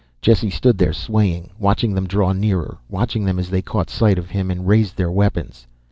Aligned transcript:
Jesse 0.19 0.49
stood 0.49 0.79
there, 0.79 0.93
swaying, 0.93 1.51
watching 1.59 1.93
them 1.93 2.07
draw 2.07 2.33
nearer, 2.33 2.79
watching 2.89 3.23
them 3.23 3.37
as 3.37 3.51
they 3.51 3.61
caught 3.61 3.91
sight 3.91 4.17
of 4.17 4.31
him 4.31 4.49
and 4.49 4.67
raised 4.67 4.97
their 4.97 5.11
weapons. 5.11 5.67